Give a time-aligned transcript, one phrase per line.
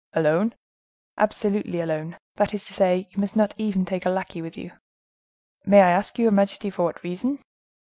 [0.13, 0.55] "Alone?"
[1.15, 2.17] "Absolutely alone.
[2.37, 4.71] That is to say, you must not even take a lackey with you."
[5.63, 7.37] "May I ask your majesty for what reason?"